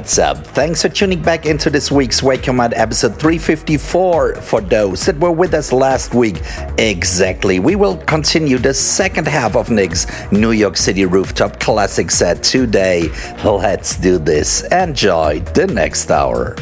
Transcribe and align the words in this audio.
What's 0.00 0.18
up? 0.18 0.38
Thanks 0.38 0.80
for 0.80 0.88
tuning 0.88 1.20
back 1.20 1.44
into 1.44 1.68
this 1.68 1.92
week's 1.92 2.22
Wake 2.22 2.46
Your 2.46 2.54
Mind 2.54 2.72
episode 2.72 3.20
354. 3.20 4.36
For 4.36 4.62
those 4.62 5.04
that 5.04 5.18
were 5.18 5.30
with 5.30 5.52
us 5.52 5.72
last 5.72 6.14
week, 6.14 6.40
exactly, 6.78 7.60
we 7.60 7.76
will 7.76 7.98
continue 7.98 8.56
the 8.56 8.72
second 8.72 9.28
half 9.28 9.56
of 9.56 9.68
Nick's 9.68 10.06
New 10.32 10.52
York 10.52 10.78
City 10.78 11.04
rooftop 11.04 11.60
classic 11.60 12.10
set 12.10 12.42
today. 12.42 13.10
Let's 13.44 13.98
do 13.98 14.16
this. 14.16 14.62
Enjoy 14.72 15.40
the 15.52 15.66
next 15.66 16.10
hour. 16.10 16.56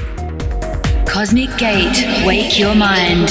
Cosmic 1.06 1.56
Gate. 1.58 2.26
Wake 2.26 2.58
your 2.58 2.74
mind. 2.74 3.28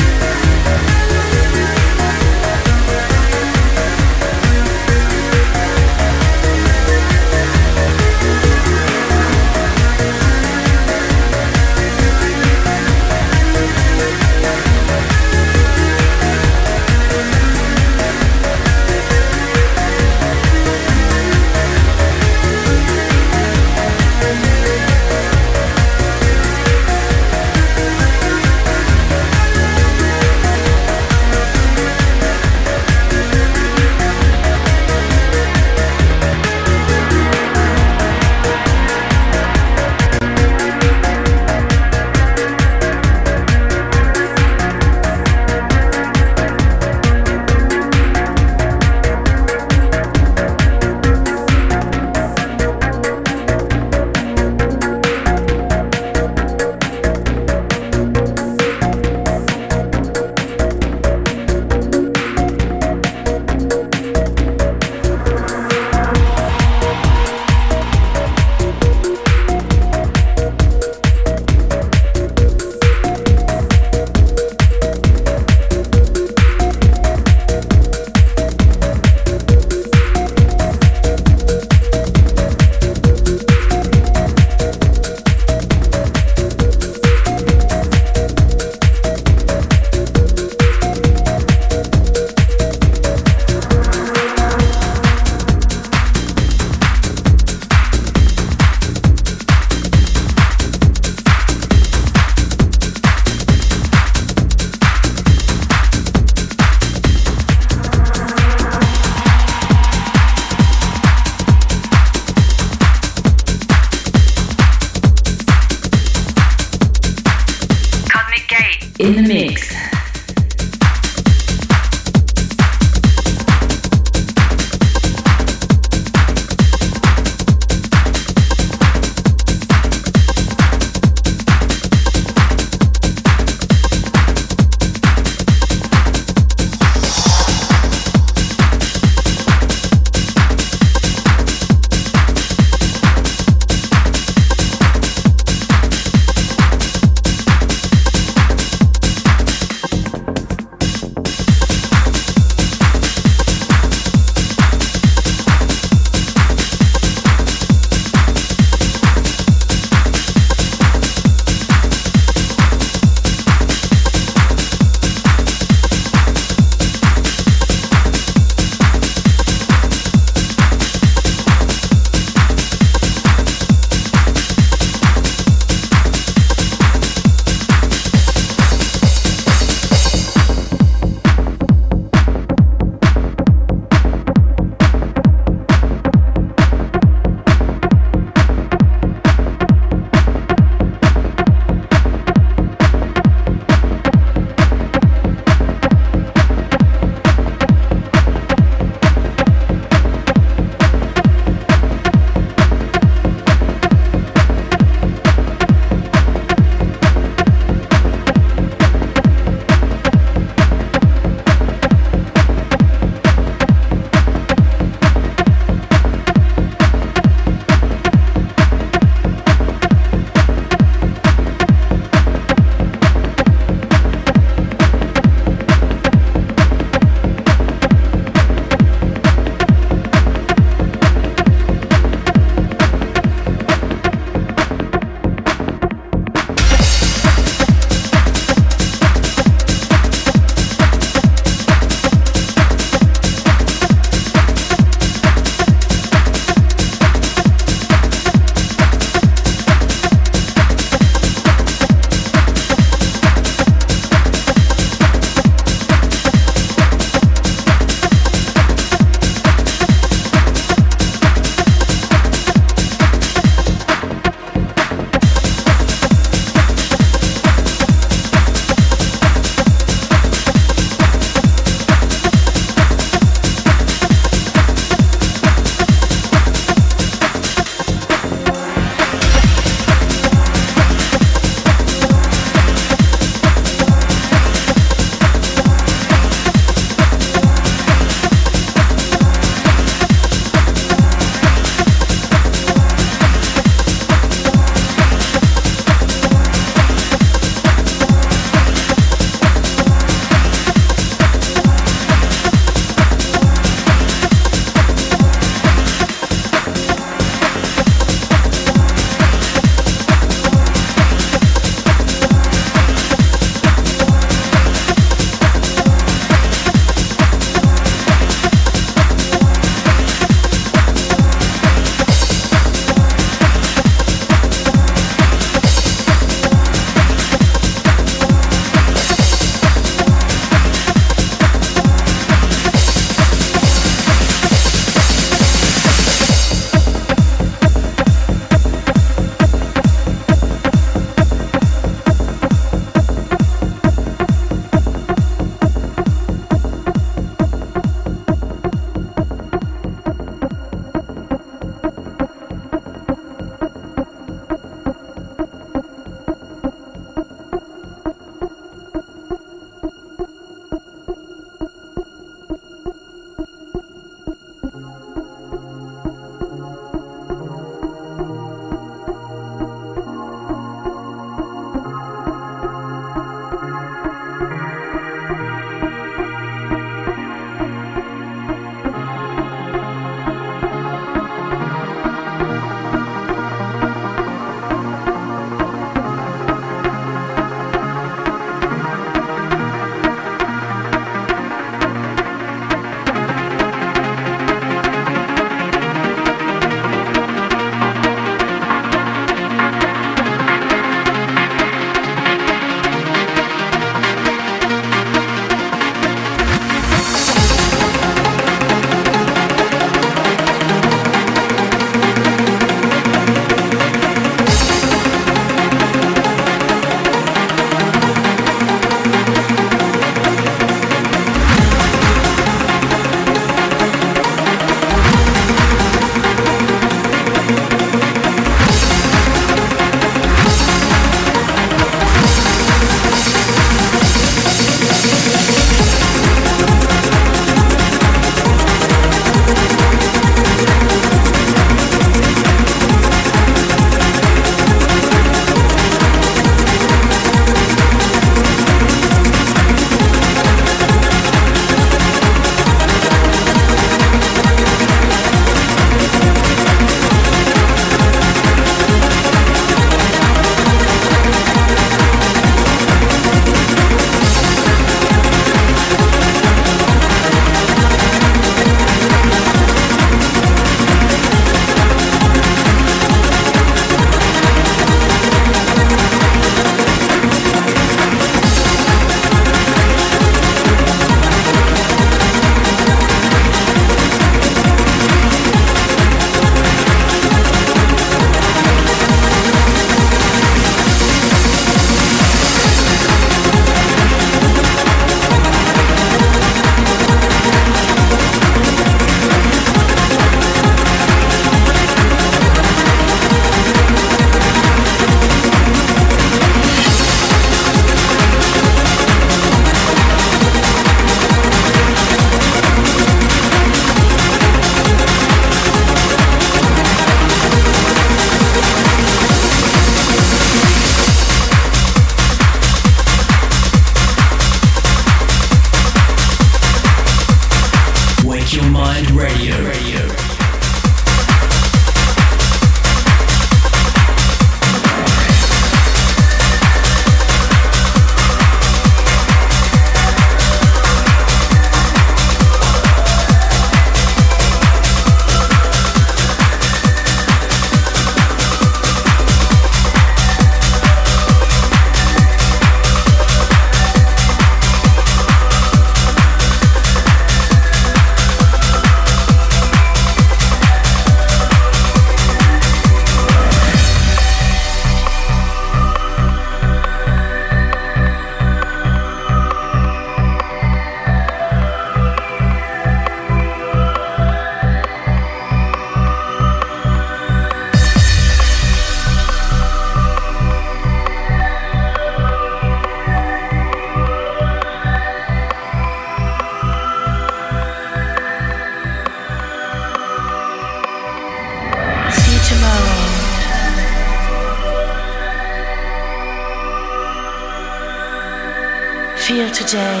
Feel 599.26 599.50
today. 599.50 600.00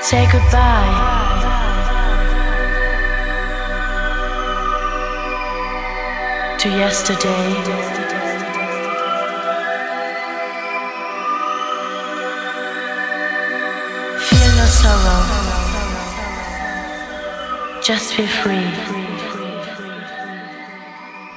Say 0.00 0.24
goodbye. 0.32 0.94
To 6.58 6.68
yesterday. 6.70 7.48
Feel 14.26 14.52
no 14.56 14.66
sorrow. 14.80 15.22
Just 17.82 18.14
feel 18.14 18.26
free. 18.26 18.70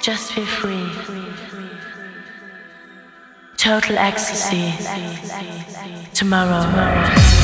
Just 0.01 0.31
feel 0.31 0.45
free. 0.45 1.28
Total 3.69 3.99
ecstasy. 3.99 4.73
Tomorrow. 6.15 6.63
See 6.63 7.38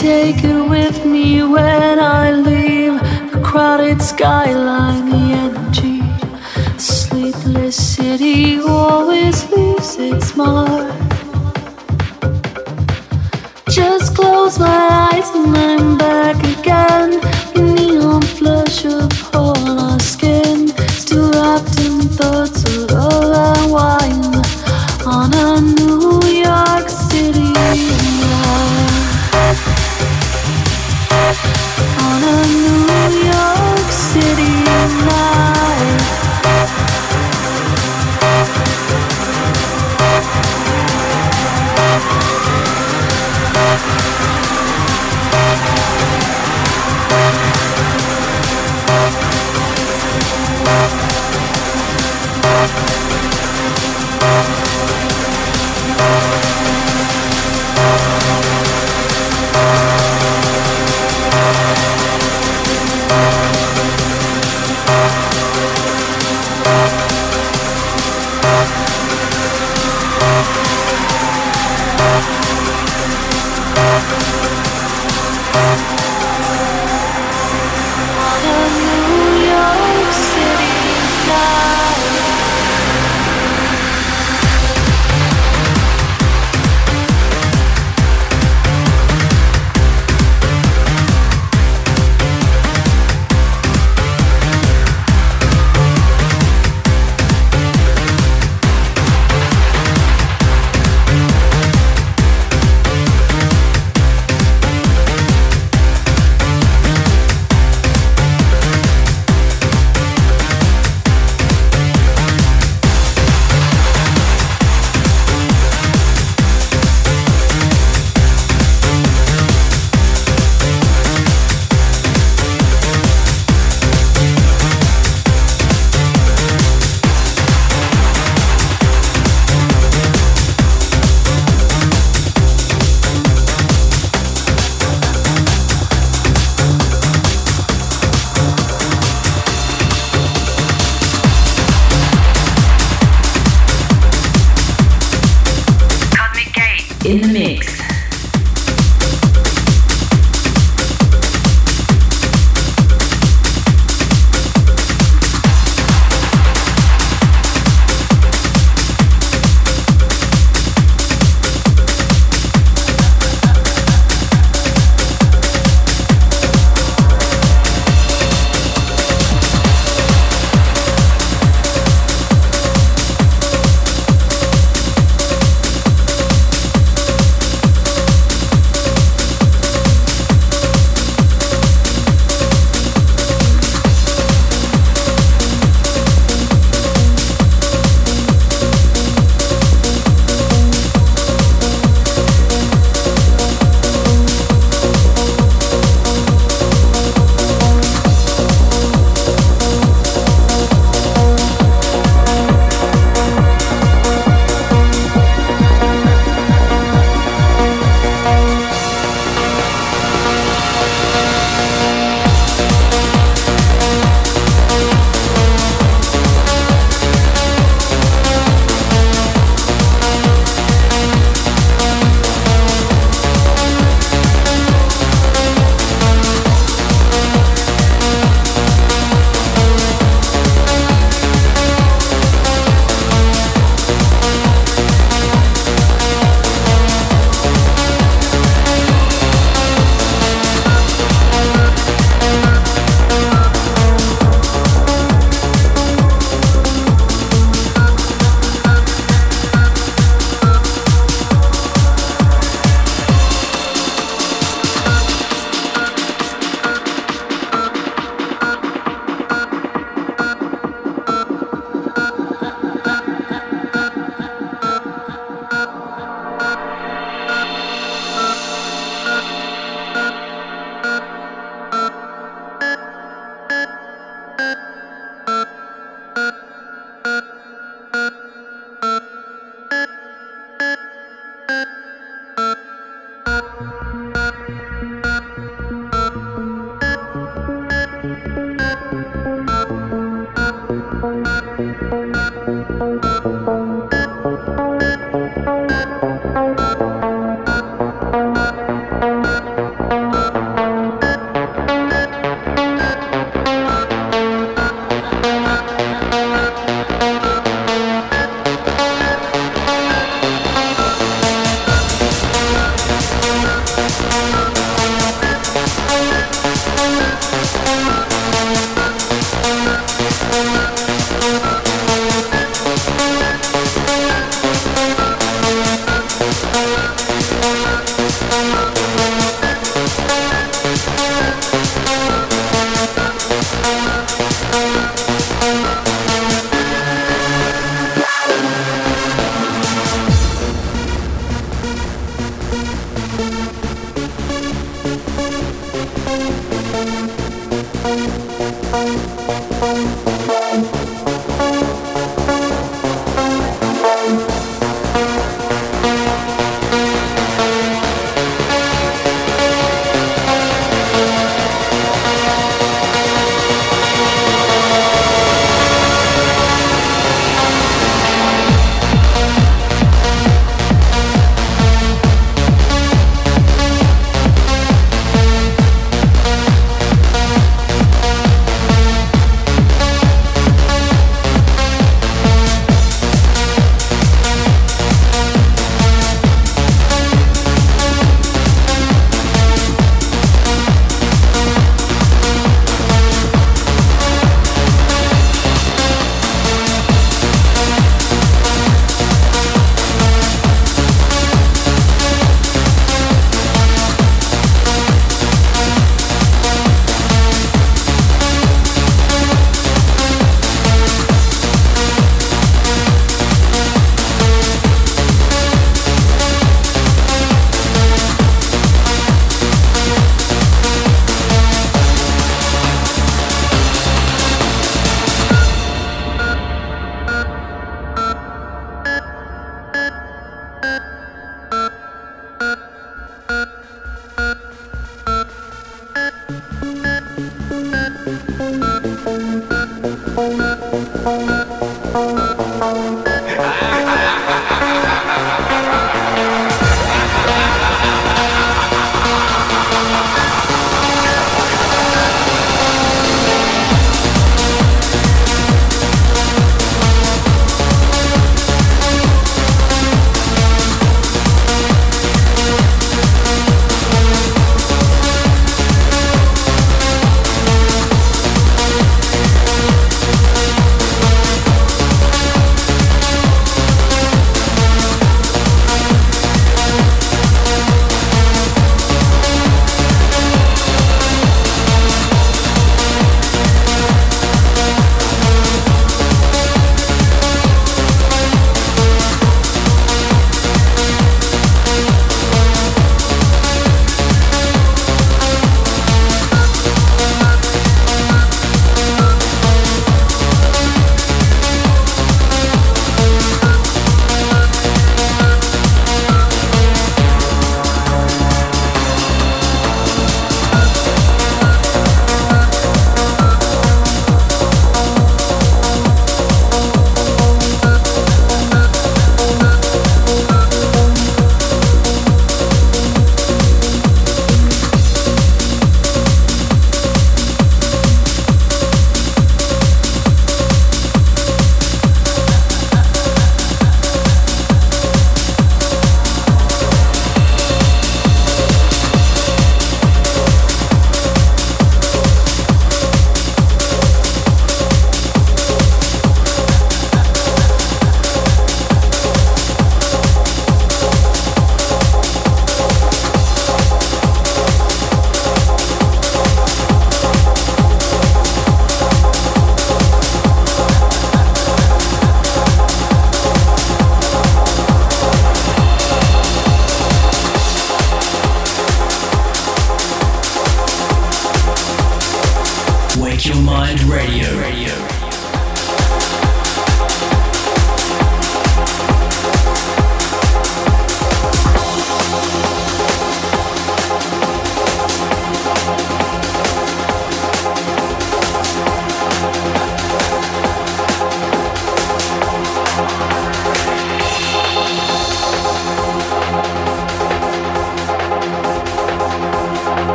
take 0.00 0.42
it 0.44 0.62
with 0.66 1.04
me 1.04 1.42
when 1.42 1.98
I 1.98 2.32
leave 2.32 2.94
the 3.32 3.40
crowded 3.44 4.00
skyline, 4.00 5.10
the 5.10 5.22
energy. 5.44 6.00
The 6.72 6.78
sleepless 6.78 7.76
city 7.96 8.60
always 8.60 9.36
leaves 9.50 9.98
its 9.98 10.34
mark. 10.34 10.94
Just 13.68 14.16
close 14.16 14.58
my 14.58 15.10
eyes 15.12 15.28
and 15.34 15.54
I'm 15.54 15.98
back. 15.98 16.19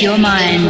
Your 0.00 0.18
mind. 0.18 0.67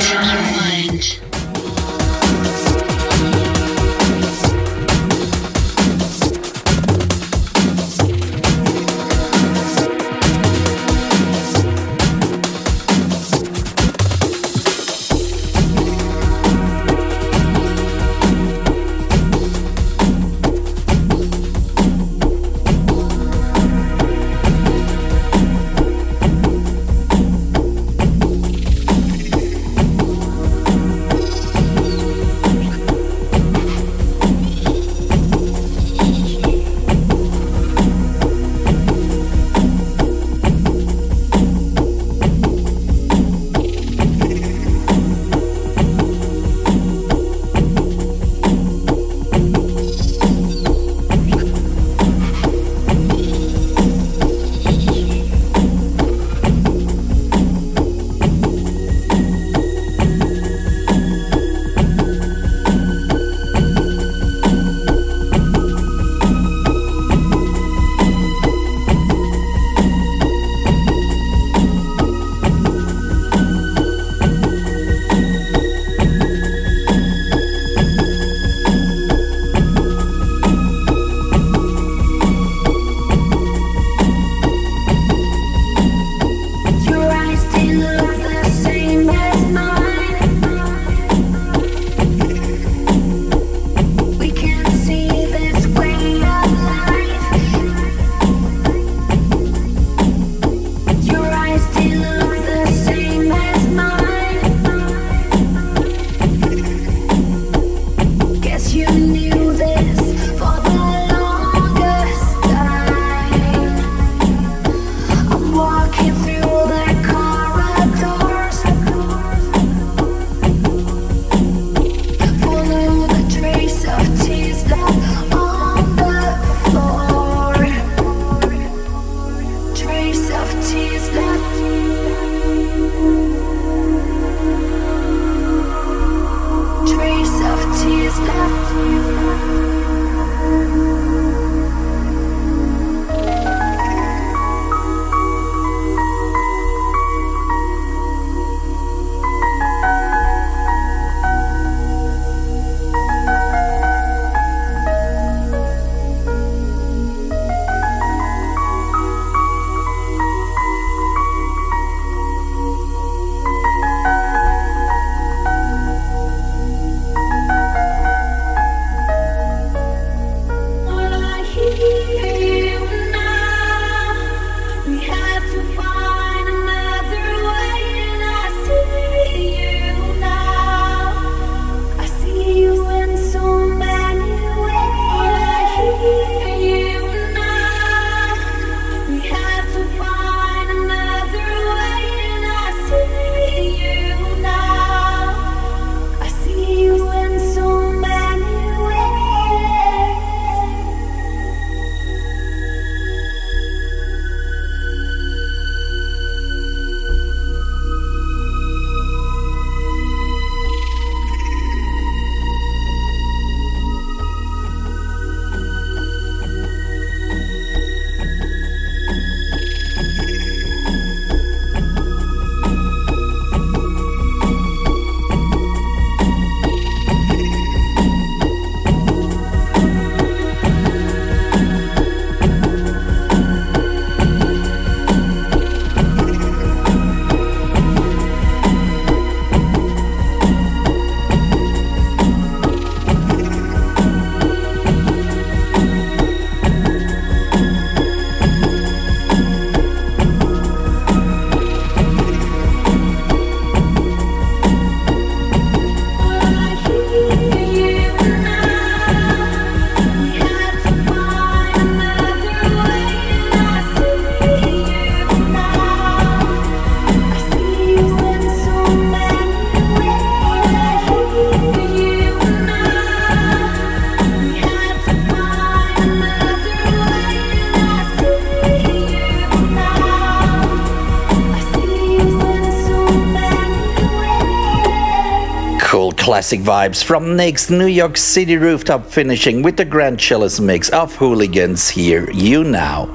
Classic 286.28 286.60
vibes 286.60 287.02
from 287.02 287.36
Nick's 287.36 287.70
New 287.70 287.86
York 287.86 288.18
City 288.18 288.58
rooftop 288.58 289.06
finishing 289.06 289.62
with 289.62 289.78
the 289.78 289.84
Grand 289.86 290.20
Chillers 290.20 290.60
mix 290.60 290.90
of 290.90 291.14
Hooligans 291.14 291.88
Here 291.88 292.30
You 292.30 292.64
Now. 292.64 293.06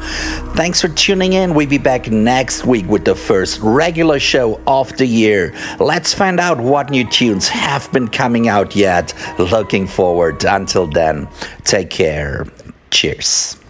Thanks 0.55 0.81
for 0.81 0.87
tuning 0.87 1.33
in. 1.33 1.53
We'll 1.53 1.69
be 1.69 1.77
back 1.77 2.09
next 2.09 2.65
week 2.65 2.87
with 2.87 3.05
the 3.05 3.13
first 3.13 3.59
regular 3.61 4.19
show 4.19 4.59
of 4.65 4.97
the 4.97 5.05
year. 5.05 5.53
Let's 5.79 6.11
find 6.11 6.39
out 6.39 6.59
what 6.59 6.89
new 6.89 7.07
tunes 7.07 7.47
have 7.49 7.91
been 7.93 8.07
coming 8.07 8.47
out 8.47 8.75
yet. 8.75 9.13
Looking 9.37 9.85
forward. 9.85 10.43
Until 10.43 10.87
then, 10.87 11.27
take 11.65 11.91
care. 11.91 12.47
Cheers. 12.89 13.62